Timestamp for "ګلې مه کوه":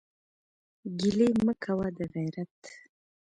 0.99-1.87